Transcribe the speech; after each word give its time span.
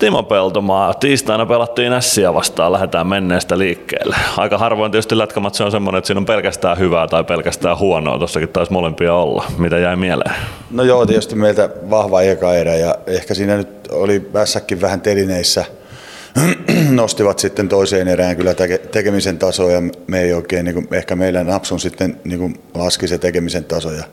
Timo 0.00 0.22
Peltomaa, 0.22 0.94
tiistaina 0.94 1.46
pelattiin 1.46 1.92
Ässiä 1.92 2.34
vastaan, 2.34 2.72
lähdetään 2.72 3.06
menneestä 3.06 3.58
liikkeelle. 3.58 4.16
Aika 4.36 4.58
harvoin 4.58 4.92
tietysti 4.92 5.18
lätkämatsi 5.18 5.62
on 5.62 5.70
semmoinen, 5.70 5.98
että 5.98 6.06
siinä 6.06 6.18
on 6.18 6.26
pelkästään 6.26 6.78
hyvää 6.78 7.08
tai 7.08 7.24
pelkästään 7.24 7.78
huonoa, 7.78 8.18
tossakin 8.18 8.48
taisi 8.48 8.72
molempia 8.72 9.14
olla. 9.14 9.44
Mitä 9.58 9.78
jäi 9.78 9.96
mieleen? 9.96 10.34
No 10.70 10.82
joo, 10.82 11.06
tietysti 11.06 11.34
meiltä 11.34 11.70
vahva 11.90 12.22
eka 12.22 12.54
erä 12.54 12.74
ja 12.74 12.94
ehkä 13.06 13.34
siinä 13.34 13.56
nyt 13.56 13.68
oli 13.90 14.30
vässäkin 14.32 14.80
vähän 14.80 15.00
telineissä. 15.00 15.64
Nostivat 16.90 17.38
sitten 17.38 17.68
toiseen 17.68 18.08
erään 18.08 18.36
kyllä 18.36 18.54
tekemisen 18.92 19.38
tasoa 19.38 19.72
ja 19.72 19.82
me 20.06 20.20
ei 20.20 20.32
oikein, 20.32 20.64
niin 20.64 20.74
kuin, 20.74 20.88
ehkä 20.92 21.16
meillä 21.16 21.44
napsun 21.44 21.80
sitten 21.80 22.20
niin 22.24 22.38
kuin 22.38 22.60
laski 22.74 23.08
se 23.08 23.18
tekemisen 23.18 23.64
taso 23.64 23.92
ja 23.92 24.04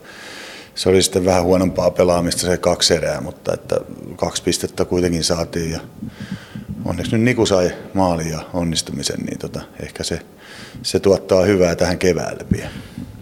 se 0.78 0.88
oli 0.88 1.02
sitten 1.02 1.24
vähän 1.24 1.44
huonompaa 1.44 1.90
pelaamista 1.90 2.40
se 2.40 2.56
kaksi 2.56 2.94
erää, 2.94 3.20
mutta 3.20 3.54
että 3.54 3.80
kaksi 4.16 4.42
pistettä 4.42 4.84
kuitenkin 4.84 5.24
saatiin 5.24 5.70
ja 5.70 5.80
onneksi 6.84 7.12
nyt 7.12 7.24
Niku 7.24 7.46
sai 7.46 7.70
maali 7.94 8.30
ja 8.30 8.38
onnistumisen, 8.54 9.20
niin 9.20 9.38
tota, 9.38 9.60
ehkä 9.82 10.04
se, 10.04 10.20
se 10.82 11.00
tuottaa 11.00 11.42
hyvää 11.42 11.74
tähän 11.74 11.98
keväälle 11.98 12.46
vielä. 12.52 12.70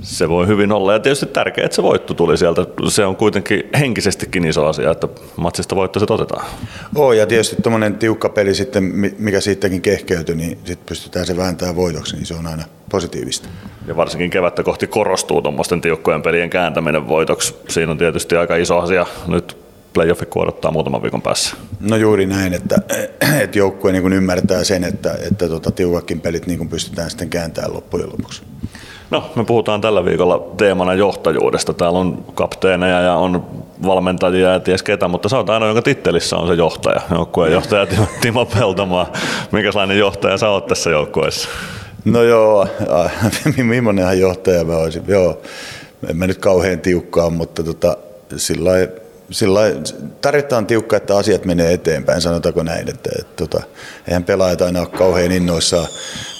Se 0.02 0.28
voi 0.28 0.46
hyvin 0.46 0.72
olla 0.72 0.92
ja 0.92 0.98
tietysti 0.98 1.26
tärkeää, 1.26 1.64
että 1.64 1.76
se 1.76 1.82
voitto 1.82 2.14
tuli 2.14 2.38
sieltä. 2.38 2.66
Se 2.88 3.04
on 3.04 3.16
kuitenkin 3.16 3.62
henkisestikin 3.78 4.44
iso 4.44 4.66
asia, 4.66 4.90
että 4.90 5.08
matsista 5.36 5.76
voitto 5.76 6.00
se 6.00 6.06
otetaan. 6.08 6.46
Oo 6.94 7.12
ja 7.12 7.26
tietysti 7.26 7.56
tuommoinen 7.62 7.94
tiukka 7.94 8.28
peli 8.28 8.54
sitten, 8.54 8.84
mikä 9.18 9.40
siitäkin 9.40 9.82
kehkeytyi, 9.82 10.34
niin 10.34 10.58
sitten 10.64 10.86
pystytään 10.86 11.26
se 11.26 11.36
vääntämään 11.36 11.76
voitoksi, 11.76 12.16
niin 12.16 12.26
se 12.26 12.34
on 12.34 12.46
aina 12.46 12.64
positiivista. 12.90 13.48
Ja 13.86 13.96
varsinkin 13.96 14.30
kevättä 14.30 14.62
kohti 14.62 14.86
korostuu 14.86 15.42
tuommoisten 15.42 15.80
tiukkojen 15.80 16.22
pelien 16.22 16.50
kääntäminen 16.50 17.08
voitoksi. 17.08 17.54
Siinä 17.68 17.92
on 17.92 17.98
tietysti 17.98 18.36
aika 18.36 18.56
iso 18.56 18.78
asia 18.78 19.06
nyt 19.26 19.65
playoffi 19.96 20.26
odottaa 20.34 20.70
muutaman 20.70 21.02
viikon 21.02 21.22
päässä. 21.22 21.56
No 21.80 21.96
juuri 21.96 22.26
näin, 22.26 22.54
että, 22.54 22.76
että 23.42 23.58
joukkue 23.58 23.92
niin 23.92 24.12
ymmärtää 24.12 24.64
sen, 24.64 24.84
että, 24.84 25.18
että 25.28 25.48
tota, 25.48 25.70
tiukakin 25.70 26.20
pelit 26.20 26.46
niin 26.46 26.68
pystytään 26.68 27.10
sitten 27.10 27.30
kääntämään 27.30 27.74
loppujen 27.74 28.08
lopuksi. 28.12 28.42
No, 29.10 29.30
me 29.36 29.44
puhutaan 29.44 29.80
tällä 29.80 30.04
viikolla 30.04 30.52
teemana 30.56 30.94
johtajuudesta. 30.94 31.74
Täällä 31.74 31.98
on 31.98 32.24
kapteeneja 32.34 33.00
ja 33.00 33.14
on 33.14 33.46
valmentajia 33.86 34.52
ja 34.52 34.60
ties 34.60 34.82
ketä, 34.82 35.08
mutta 35.08 35.28
sä 35.28 35.36
oot 35.36 35.50
aina, 35.50 35.66
jonka 35.66 35.82
tittelissä 35.82 36.36
on 36.36 36.48
se 36.48 36.54
johtaja, 36.54 37.00
joukkueen 37.10 37.52
johtaja 37.52 37.86
Timo 38.20 38.46
Peltomaa. 38.46 39.12
Minkälainen 39.52 39.98
johtaja 39.98 40.38
sä 40.38 40.48
oot 40.48 40.66
tässä 40.66 40.90
joukkueessa? 40.90 41.48
No 42.04 42.22
joo, 42.22 42.68
millainenhan 43.56 44.20
johtaja 44.20 44.64
mä 44.64 44.76
olisin. 44.76 45.02
Joo, 45.08 45.40
en 46.10 46.16
mä 46.16 46.26
nyt 46.26 46.38
kauhean 46.38 46.80
tiukkaa, 46.80 47.30
mutta 47.30 47.62
tota, 47.62 47.96
sillä 48.36 48.70
sillä 49.30 49.60
tarvitaan 50.20 50.66
tiukka, 50.66 50.96
että 50.96 51.16
asiat 51.16 51.44
menee 51.44 51.72
eteenpäin, 51.72 52.20
sanotaanko 52.20 52.62
näin. 52.62 52.88
Että, 52.88 53.10
että, 53.18 53.32
tota, 53.36 53.62
eihän 54.08 54.24
pelaajat 54.24 54.62
aina 54.62 54.80
ole 54.80 54.88
kauhean 54.88 55.32
innoissaan 55.32 55.86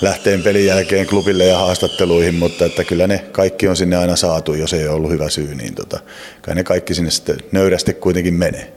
lähteen 0.03 0.43
pelin 0.43 0.67
jälkeen 0.67 1.07
klubille 1.07 1.45
ja 1.45 1.59
haastatteluihin, 1.59 2.35
mutta 2.35 2.65
että 2.65 2.85
kyllä 2.85 3.07
ne 3.07 3.25
kaikki 3.33 3.69
on 3.69 3.77
sinne 3.77 3.97
aina 3.97 4.17
saatu, 4.17 4.55
jos 4.55 4.73
ei 4.73 4.89
ole 4.89 4.97
ollut 4.97 5.11
hyvä 5.11 5.29
syy, 5.29 5.55
niin 5.55 5.75
tota, 5.75 6.01
kai 6.43 6.55
ne 6.55 6.65
kaikki 6.65 6.95
sinne 6.95 7.11
sitten 7.11 7.39
nöyrästi 7.53 7.95
kuitenkin 7.95 8.35
menee. 8.35 8.73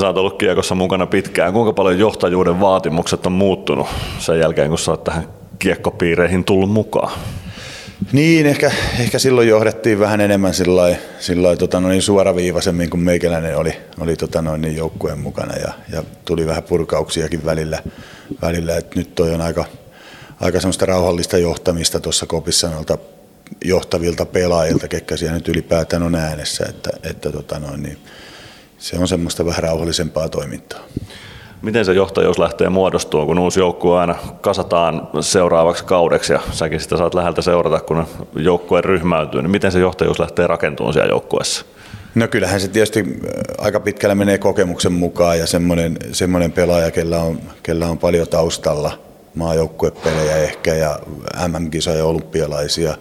Sä 0.00 0.06
oot 0.06 0.16
ollut 0.16 0.38
kiekossa 0.38 0.74
mukana 0.74 1.06
pitkään. 1.06 1.52
Kuinka 1.52 1.72
paljon 1.72 1.98
johtajuuden 1.98 2.60
vaatimukset 2.60 3.26
on 3.26 3.32
muuttunut 3.32 3.86
sen 4.18 4.38
jälkeen, 4.38 4.68
kun 4.68 4.78
sä 4.78 4.90
oot 4.90 5.04
tähän 5.04 5.28
kiekkopiireihin 5.58 6.44
tullut 6.44 6.70
mukaan? 6.70 7.12
Niin, 8.12 8.46
ehkä, 8.46 8.72
ehkä 8.98 9.18
silloin 9.18 9.48
johdettiin 9.48 9.98
vähän 9.98 10.20
enemmän 10.20 10.54
sillai, 10.54 10.96
sillai, 11.18 11.56
tota 11.56 11.80
noin 11.80 12.02
suoraviivaisemmin, 12.02 12.90
kun 12.90 13.00
meikäläinen 13.00 13.56
oli, 13.56 13.76
oli 14.00 14.16
tota 14.16 14.42
noin 14.42 14.60
niin 14.60 14.76
joukkueen 14.76 15.18
mukana 15.18 15.56
ja, 15.56 15.72
ja, 15.92 16.04
tuli 16.24 16.46
vähän 16.46 16.62
purkauksiakin 16.62 17.44
välillä, 17.44 17.82
välillä 18.42 18.76
että 18.76 18.98
nyt 18.98 19.14
toi 19.14 19.34
on 19.34 19.40
aika, 19.40 19.64
aika 20.40 20.60
semmoista 20.60 20.86
rauhallista 20.86 21.38
johtamista 21.38 22.00
tuossa 22.00 22.26
kopissa 22.26 22.70
noilta 22.70 22.98
johtavilta 23.64 24.26
pelaajilta, 24.26 24.88
ketkä 24.88 25.16
siellä 25.16 25.34
nyt 25.34 25.48
ylipäätään 25.48 26.02
on 26.02 26.14
äänessä, 26.14 26.66
että, 26.68 26.90
että 27.02 27.32
tota 27.32 27.58
noin, 27.58 27.82
niin 27.82 27.98
se 28.78 28.98
on 28.98 29.08
semmoista 29.08 29.46
vähän 29.46 29.62
rauhallisempaa 29.62 30.28
toimintaa. 30.28 30.80
Miten 31.62 31.84
se 31.84 31.92
johtajuus 31.92 32.38
lähtee 32.38 32.68
muodostua, 32.68 33.26
kun 33.26 33.38
uusi 33.38 33.60
joukkue 33.60 34.00
aina 34.00 34.14
kasataan 34.40 35.08
seuraavaksi 35.20 35.84
kaudeksi 35.84 36.32
ja 36.32 36.40
säkin 36.52 36.80
sitä 36.80 36.96
saat 36.96 37.14
läheltä 37.14 37.42
seurata, 37.42 37.80
kun 37.80 38.06
joukkue 38.36 38.80
ryhmäytyy, 38.80 39.42
niin 39.42 39.50
miten 39.50 39.72
se 39.72 39.78
johtajuus 39.78 40.18
lähtee 40.18 40.46
rakentumaan 40.46 40.92
siellä 40.92 41.10
joukkueessa? 41.10 41.64
No 42.14 42.28
kyllähän 42.28 42.60
se 42.60 42.68
tietysti 42.68 43.00
äh, 43.00 43.06
aika 43.58 43.80
pitkälle 43.80 44.14
menee 44.14 44.38
kokemuksen 44.38 44.92
mukaan 44.92 45.38
ja 45.38 45.46
semmoinen, 45.46 45.96
semmoinen 46.12 46.52
pelaaja, 46.52 46.90
kellä 46.90 47.18
on, 47.18 47.40
kellä 47.62 47.86
on 47.86 47.98
paljon 47.98 48.28
taustalla 48.28 48.98
maajoukkuepelejä 49.34 50.36
ehkä 50.36 50.74
ja 50.74 50.98
MM-kisoja, 51.48 52.04
olympialaisia, 52.04 52.96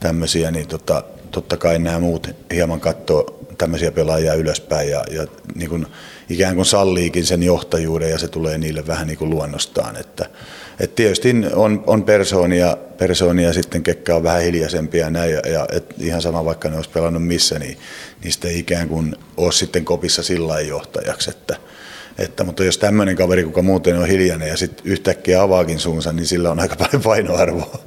tämmöisiä, 0.00 0.50
niin 0.50 0.68
tota, 0.68 1.02
totta 1.30 1.56
kai 1.56 1.78
nämä 1.78 1.98
muut 1.98 2.30
hieman 2.54 2.80
katsoo 2.80 3.39
tämmöisiä 3.60 3.92
pelaajia 3.92 4.34
ylöspäin 4.34 4.90
ja, 4.90 5.04
ja 5.10 5.26
niin 5.54 5.70
kuin 5.70 5.86
ikään 6.28 6.54
kuin 6.54 6.66
salliikin 6.66 7.26
sen 7.26 7.42
johtajuuden 7.42 8.10
ja 8.10 8.18
se 8.18 8.28
tulee 8.28 8.58
niille 8.58 8.86
vähän 8.86 9.06
niin 9.06 9.18
kuin 9.18 9.30
luonnostaan. 9.30 9.96
Että, 9.96 10.26
et 10.80 10.94
tietysti 10.94 11.34
on, 11.54 11.84
on 11.86 12.02
persoonia, 12.02 12.76
persoonia 12.98 13.52
sitten, 13.52 13.82
ketkä 13.82 14.16
on 14.16 14.22
vähän 14.22 14.42
hiljaisempia 14.42 15.04
ja 15.04 15.10
näin, 15.10 15.32
ja, 15.32 15.40
ja 15.44 15.66
et 15.72 15.94
ihan 15.98 16.22
sama 16.22 16.44
vaikka 16.44 16.68
ne 16.68 16.76
olisi 16.76 16.90
pelannut 16.90 17.26
missä, 17.26 17.58
niin 17.58 17.78
niistä 18.24 18.48
ei 18.48 18.58
ikään 18.58 18.88
kuin 18.88 19.16
ole 19.36 19.52
sitten 19.52 19.84
kopissa 19.84 20.22
sillä 20.22 20.60
johtajaksi. 20.60 21.30
Että, 21.30 21.56
että, 22.18 22.44
mutta 22.44 22.64
jos 22.64 22.78
tämmöinen 22.78 23.16
kaveri, 23.16 23.44
kuka 23.44 23.62
muuten 23.62 23.98
on 23.98 24.08
hiljainen 24.08 24.48
ja 24.48 24.56
sitten 24.56 24.86
yhtäkkiä 24.86 25.42
avaakin 25.42 25.78
suunsa, 25.78 26.12
niin 26.12 26.26
sillä 26.26 26.50
on 26.50 26.60
aika 26.60 26.76
paljon 26.76 27.02
painoarvoa. 27.02 27.82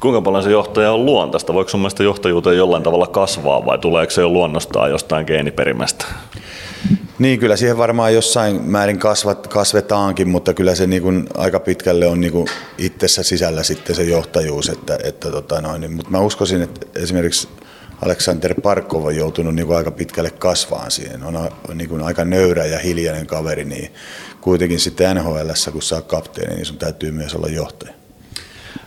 Kuinka 0.00 0.20
paljon 0.20 0.42
se 0.42 0.50
johtaja 0.50 0.92
on 0.92 1.06
luontaista? 1.06 1.54
Voiko 1.54 1.70
sun 1.70 1.80
mielestä 1.80 2.02
johtajuuteen 2.02 2.56
jollain 2.56 2.82
tavalla 2.82 3.06
kasvaa 3.06 3.66
vai 3.66 3.78
tuleeko 3.78 4.10
se 4.10 4.20
jo 4.20 4.28
luonnostaan 4.28 4.90
jostain 4.90 5.26
geeniperimästä? 5.26 6.04
Niin, 7.18 7.40
kyllä 7.40 7.56
siihen 7.56 7.78
varmaan 7.78 8.14
jossain 8.14 8.62
määrin 8.62 8.98
kasvat, 8.98 9.46
kasvetaankin, 9.46 10.28
mutta 10.28 10.54
kyllä 10.54 10.74
se 10.74 10.86
niin 10.86 11.02
kuin 11.02 11.26
aika 11.36 11.60
pitkälle 11.60 12.06
on 12.06 12.20
niin 12.20 12.32
kuin 12.32 12.46
itsessä 12.78 13.22
sisällä 13.22 13.62
sitten 13.62 13.96
se 13.96 14.02
johtajuus. 14.02 14.68
Että, 14.68 14.98
että 15.04 15.30
tota 15.30 15.60
noin, 15.60 15.80
niin, 15.80 15.92
mutta 15.92 16.10
mä 16.10 16.20
uskoisin, 16.20 16.62
että 16.62 17.00
esimerkiksi 17.00 17.48
Aleksander 18.02 18.54
Parkov 18.60 19.04
on 19.04 19.16
joutunut 19.16 19.54
niin 19.54 19.66
kuin 19.66 19.76
aika 19.76 19.90
pitkälle 19.90 20.30
kasvaan 20.30 20.90
siihen. 20.90 21.24
On, 21.24 21.36
on 21.68 21.78
niin 21.78 21.88
kuin 21.88 22.02
aika 22.02 22.24
nöyrä 22.24 22.66
ja 22.66 22.78
hiljainen 22.78 23.26
kaveri, 23.26 23.64
niin 23.64 23.92
kuitenkin 24.40 24.80
sitten 24.80 25.16
NHL, 25.16 25.50
kun 25.72 25.82
saa 25.82 26.02
kapteeni, 26.02 26.54
niin 26.54 26.66
sun 26.66 26.78
täytyy 26.78 27.10
myös 27.10 27.34
olla 27.34 27.48
johtaja. 27.48 27.97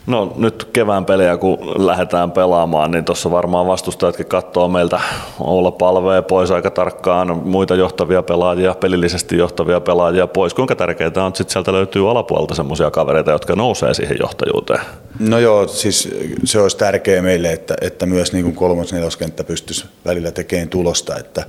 No 0.08 0.34
nyt 0.38 0.70
kevään 0.74 1.06
pelejä 1.06 1.38
kun 1.38 1.86
lähdetään 1.86 2.32
pelaamaan, 2.32 2.92
niin 2.92 3.06
tuossa 3.06 3.32
varmaan 3.32 3.68
vastustajatkin 3.68 4.26
katsoo 4.26 4.68
meiltä 4.68 5.00
olla 5.40 5.72
palvea 5.72 6.22
pois 6.22 6.52
aika 6.52 6.72
tarkkaan, 6.72 7.38
muita 7.48 7.76
johtavia 7.76 8.24
pelaajia, 8.24 8.74
pelillisesti 8.74 9.38
johtavia 9.38 9.82
pelaajia 9.82 10.28
pois. 10.28 10.54
Kuinka 10.54 10.76
tärkeää 10.76 11.12
on, 11.18 11.28
että 11.28 11.38
sit 11.38 11.50
sieltä 11.50 11.74
löytyy 11.74 12.12
alapuolelta 12.12 12.56
semmoisia 12.56 12.92
kavereita, 12.92 13.32
jotka 13.32 13.56
nousee 13.56 13.94
siihen 13.94 14.18
johtajuuteen? 14.22 14.82
No 15.20 15.40
joo, 15.40 15.68
siis 15.68 16.10
se 16.44 16.60
olisi 16.60 16.78
tärkeää 16.78 17.22
meille, 17.22 17.52
että, 17.52 17.76
että 17.82 18.06
myös 18.06 18.34
niin 18.34 18.44
kuin 18.44 18.56
kolmos 18.56 18.94
neloskenttä 18.94 19.44
pystyisi 19.44 19.86
välillä 20.06 20.32
tekemään 20.32 20.70
tulosta, 20.70 21.18
että 21.18 21.44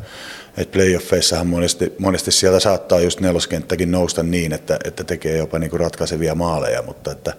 et 0.57 0.71
playoffeissahan 0.71 1.47
monesti, 1.47 1.93
monesti 1.99 2.33
sieltä 2.33 2.61
saattaa 2.61 3.01
just 3.01 3.21
neloskenttäkin 3.21 3.91
nousta 3.91 4.23
niin, 4.23 4.53
että, 4.53 4.79
että 4.85 5.05
tekee 5.05 5.37
jopa 5.37 5.59
niinku 5.59 5.79
ratkaisevia 5.79 6.35
maaleja, 6.35 6.83
mutta 6.83 7.13
että 7.13 7.33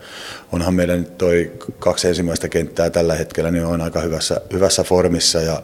onhan 0.52 0.74
meillä 0.74 0.96
nyt 0.96 1.18
toi 1.18 1.52
kaksi 1.80 2.08
ensimmäistä 2.08 2.50
kenttää 2.50 2.90
tällä 2.90 3.16
hetkellä 3.16 3.52
niin 3.52 3.66
on 3.66 3.82
aika 3.82 4.02
hyvässä, 4.02 4.42
hyvässä 4.54 4.84
formissa 4.84 5.42
ja, 5.42 5.64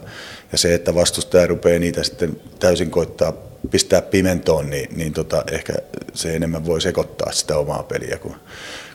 ja 0.52 0.58
se, 0.58 0.74
että 0.74 0.96
vastustaja 0.96 1.48
rupeaa 1.48 1.80
niitä 1.80 2.04
sitten 2.04 2.42
täysin 2.60 2.92
koittaa 2.92 3.34
pistää 3.72 4.02
pimentoon, 4.02 4.70
niin, 4.70 4.98
niin 4.98 5.14
tota, 5.14 5.44
ehkä 5.52 5.74
se 6.14 6.36
enemmän 6.36 6.66
voi 6.66 6.82
sekoittaa 6.82 7.32
sitä 7.32 7.58
omaa 7.58 7.84
peliä 7.84 8.18
kuin, 8.18 8.36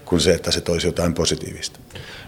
kuin 0.05 0.21
se, 0.21 0.35
että 0.35 0.51
se 0.51 0.61
toisi 0.61 0.87
jotain 0.87 1.15
positiivista. 1.15 1.81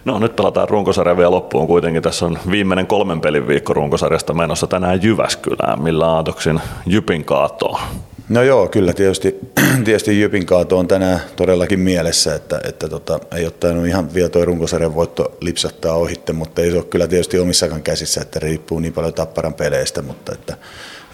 No 0.05 0.19
nyt 0.19 0.35
pelataan 0.35 0.69
runkosarja 0.69 1.17
vielä 1.17 1.31
loppuun 1.31 1.67
kuitenkin. 1.67 2.03
Tässä 2.03 2.25
on 2.25 2.39
viimeinen 2.51 2.87
kolmen 2.87 3.21
pelin 3.21 3.47
viikko 3.47 3.73
runkosarjasta 3.73 4.33
menossa 4.33 4.67
tänään 4.67 5.03
Jyväskylään. 5.03 5.83
Millä 5.83 6.05
aatoksin 6.05 6.59
Jypin 6.85 7.25
kaatoa? 7.25 7.81
No 8.29 8.43
joo, 8.43 8.67
kyllä 8.67 8.93
tietysti, 8.93 9.35
tietysti 9.85 10.19
Jypin 10.19 10.45
kaato 10.45 10.77
on 10.77 10.87
tänään 10.87 11.19
todellakin 11.35 11.79
mielessä, 11.79 12.35
että, 12.35 12.61
että 12.63 12.89
tota, 12.89 13.19
ei 13.35 13.43
ole 13.43 13.51
tainnut 13.51 13.87
ihan 13.87 14.13
vielä 14.13 14.29
tuo 14.29 14.45
runkosarjan 14.45 14.95
voitto 14.95 15.37
lipsattaa 15.41 15.95
ohitte, 15.95 16.33
mutta 16.33 16.61
ei 16.61 16.71
se 16.71 16.77
ole 16.77 16.85
kyllä 16.85 17.07
tietysti 17.07 17.39
omissakaan 17.39 17.83
käsissä, 17.83 18.21
että 18.21 18.39
riippuu 18.39 18.79
niin 18.79 18.93
paljon 18.93 19.13
tapparan 19.13 19.53
peleistä, 19.53 20.01
mutta 20.01 20.33
että, 20.33 20.57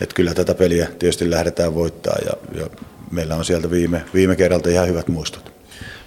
että 0.01 0.15
kyllä 0.15 0.33
tätä 0.33 0.55
peliä 0.55 0.87
tietysti 0.99 1.29
lähdetään 1.31 1.75
voittaa 1.75 2.15
ja, 2.25 2.61
ja 2.61 2.67
meillä 3.11 3.35
on 3.35 3.45
sieltä 3.45 3.71
viime, 3.71 4.03
viime 4.13 4.35
kerralta 4.35 4.69
ihan 4.69 4.87
hyvät 4.87 5.07
muistot. 5.07 5.52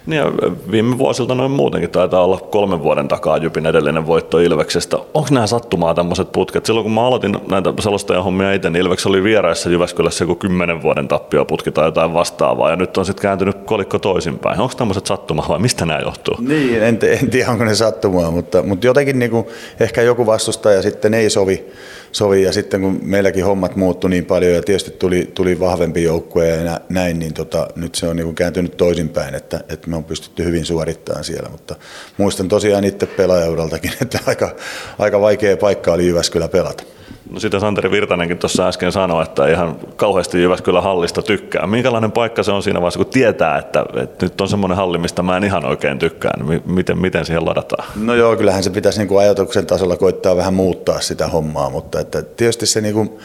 Niin 0.07 0.17
ja 0.17 0.31
viime 0.71 0.97
vuosilta 0.97 1.35
noin 1.35 1.51
muutenkin 1.51 1.89
taitaa 1.89 2.23
olla 2.23 2.37
kolmen 2.37 2.83
vuoden 2.83 3.07
takaa 3.07 3.37
Jypin 3.37 3.65
edellinen 3.65 4.07
voitto 4.07 4.39
Ilveksestä. 4.39 4.97
Onko 4.97 5.27
nämä 5.31 5.47
sattumaa 5.47 5.93
tämmöiset 5.93 6.31
putket? 6.31 6.65
Silloin 6.65 6.83
kun 6.83 6.93
mä 6.93 7.07
aloitin 7.07 7.37
näitä 7.49 7.73
selostajan 7.79 8.23
hommia 8.23 8.53
itse, 8.53 8.69
niin 8.69 8.81
Ilveks 8.81 9.05
oli 9.05 9.23
vieraissa 9.23 9.69
Jyväskylässä 9.69 10.23
joku 10.23 10.35
kymmenen 10.35 10.81
vuoden 10.81 11.07
putki 11.47 11.71
tai 11.71 11.85
jotain 11.85 12.13
vastaavaa, 12.13 12.69
ja 12.69 12.75
nyt 12.75 12.97
on 12.97 13.05
sitten 13.05 13.21
kääntynyt 13.21 13.57
kolikko 13.65 13.99
toisinpäin. 13.99 14.59
Onko 14.59 14.73
tämmöiset 14.77 15.05
sattumaa 15.05 15.45
vai 15.49 15.59
mistä 15.59 15.85
nämä 15.85 15.99
johtuu? 15.99 16.35
Niin, 16.39 16.83
en, 16.83 16.99
en 17.21 17.29
tiedä 17.29 17.51
onko 17.51 17.65
ne 17.65 17.75
sattumaa, 17.75 18.31
mutta, 18.31 18.63
mutta 18.63 18.87
jotenkin 18.87 19.19
niin 19.19 19.31
kuin, 19.31 19.45
ehkä 19.79 20.01
joku 20.01 20.25
vastustaja 20.25 20.81
sitten 20.81 21.13
ei 21.13 21.29
sovi, 21.29 21.65
sovi 22.11 22.43
ja 22.43 22.53
sitten 22.53 22.81
kun 22.81 22.99
meilläkin 23.03 23.45
hommat 23.45 23.75
muuttui 23.75 24.09
niin 24.09 24.25
paljon 24.25 24.53
ja 24.53 24.61
tietysti 24.61 24.91
tuli, 24.91 25.31
tuli 25.33 25.59
vahvempi 25.59 26.03
joukkue 26.03 26.47
ja 26.47 26.79
näin, 26.89 27.19
niin 27.19 27.33
tota, 27.33 27.67
nyt 27.75 27.95
se 27.95 28.07
on 28.07 28.15
niin 28.15 28.25
kuin 28.25 28.35
kääntynyt 28.35 28.77
toisinpäin, 28.77 29.35
että, 29.35 29.59
että 29.69 29.89
on 29.97 30.03
pystytty 30.03 30.43
hyvin 30.43 30.65
suorittamaan 30.65 31.23
siellä, 31.23 31.49
mutta 31.49 31.75
muistan 32.17 32.47
tosiaan 32.47 32.83
itse 32.83 33.05
pelaajauraltakin, 33.05 33.91
että 34.01 34.19
aika, 34.25 34.55
aika 34.99 35.21
vaikea 35.21 35.57
paikka 35.57 35.93
oli 35.93 36.07
Jyväskylä 36.07 36.47
pelata. 36.47 36.83
No 37.31 37.39
sitä 37.39 37.59
Santeri 37.59 37.91
Virtanenkin 37.91 38.37
tuossa 38.37 38.67
äsken 38.67 38.91
sanoi, 38.91 39.23
että 39.23 39.47
ihan 39.47 39.79
kauheasti 39.95 40.41
Jyväskylän 40.41 40.83
hallista 40.83 41.21
tykkää. 41.21 41.67
Minkälainen 41.67 42.11
paikka 42.11 42.43
se 42.43 42.51
on 42.51 42.63
siinä 42.63 42.81
vaiheessa, 42.81 42.97
kun 42.97 43.13
tietää, 43.13 43.57
että, 43.57 43.85
että 44.03 44.25
nyt 44.25 44.41
on 44.41 44.49
semmoinen 44.49 44.77
halli, 44.77 44.97
mistä 44.97 45.23
mä 45.23 45.37
en 45.37 45.43
ihan 45.43 45.65
oikein 45.65 45.99
tykkää, 45.99 46.31
niin 46.43 46.61
miten, 46.65 46.97
miten 46.97 47.25
siihen 47.25 47.45
ladataan? 47.45 47.87
No 47.95 48.15
joo, 48.15 48.35
kyllähän 48.35 48.63
se 48.63 48.69
pitäisi 48.69 48.99
niin 48.99 49.07
kuin 49.07 49.19
ajatuksen 49.19 49.65
tasolla 49.65 49.97
koittaa 49.97 50.35
vähän 50.35 50.53
muuttaa 50.53 51.01
sitä 51.01 51.27
hommaa, 51.27 51.69
mutta 51.69 51.99
että 51.99 52.21
tietysti 52.21 52.65
se 52.65 52.81
niin 52.81 52.93
kuin 52.93 53.19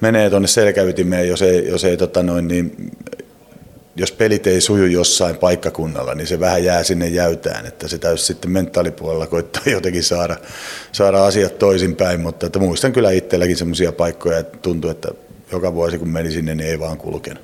menee 0.00 0.30
tuonne 0.30 0.48
selkäytimeen, 0.48 1.28
jos 1.28 1.42
ei, 1.42 1.68
jos 1.68 1.84
ei 1.84 1.96
tota 1.96 2.22
noin, 2.22 2.48
niin 2.48 2.90
jos 3.96 4.12
pelit 4.12 4.46
ei 4.46 4.60
suju 4.60 4.86
jossain 4.86 5.36
paikkakunnalla, 5.36 6.14
niin 6.14 6.26
se 6.26 6.40
vähän 6.40 6.64
jää 6.64 6.82
sinne 6.82 7.08
jäytään, 7.08 7.66
että 7.66 7.88
se 7.88 7.98
täytyy 7.98 8.18
sitten 8.18 8.50
mentaalipuolella 8.50 9.26
koittaa 9.26 9.62
jotenkin 9.72 10.04
saada, 10.04 10.36
saada 10.92 11.24
asiat 11.24 11.58
toisinpäin, 11.58 12.20
mutta 12.20 12.46
että 12.46 12.58
muistan 12.58 12.92
kyllä 12.92 13.10
itselläkin 13.10 13.56
semmoisia 13.56 13.92
paikkoja, 13.92 14.38
että 14.38 14.58
tuntuu, 14.58 14.90
että 14.90 15.08
joka 15.52 15.74
vuosi 15.74 15.98
kun 15.98 16.08
meni 16.08 16.30
sinne, 16.30 16.54
niin 16.54 16.70
ei 16.70 16.80
vaan 16.80 16.98
kulkenut. 16.98 17.42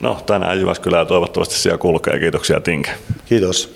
No 0.00 0.22
tänään 0.26 0.60
Jyväskylää 0.60 1.04
toivottavasti 1.04 1.54
siellä 1.54 1.78
kulkee. 1.78 2.18
Kiitoksia 2.18 2.60
Tinke. 2.60 2.90
Kiitos. 3.26 3.74